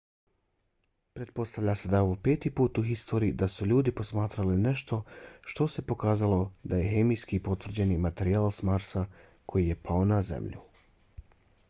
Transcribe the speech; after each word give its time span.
pretpostavlja 1.17 1.73
se 1.81 1.89
da 1.93 1.97
je 1.99 2.05
ovo 2.05 2.15
peti 2.27 2.51
put 2.59 2.79
u 2.81 2.83
historiji 2.87 3.35
da 3.41 3.49
su 3.55 3.67
ljudi 3.73 3.91
posmatrali 3.99 4.57
nešto 4.63 4.99
što 5.51 5.67
se 5.73 5.85
pokazalo 5.91 6.39
da 6.71 6.79
je 6.81 6.89
hemijski 6.95 7.41
potvrđeni 7.49 8.01
materijal 8.07 8.51
s 8.61 8.71
marsa 8.71 9.05
koji 9.53 9.67
je 9.73 9.81
pao 9.91 10.09
na 10.15 10.21
zemlju 10.33 10.63